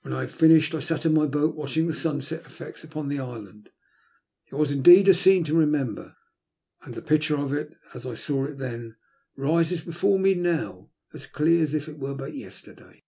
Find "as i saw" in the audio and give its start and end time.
7.92-8.46